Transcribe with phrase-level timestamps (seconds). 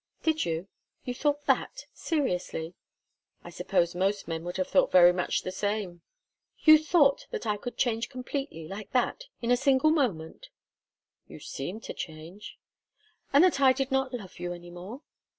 [0.23, 0.67] "Did you?
[1.05, 1.85] You thought that?
[1.93, 2.73] Seriously?"
[3.43, 6.01] "I suppose most men would have thought very much the same."
[6.61, 10.49] "You thought that I could change completely, like that in a single moment?"
[11.27, 12.57] "You seemed to change."
[13.31, 15.03] "And that I did not love you any more?"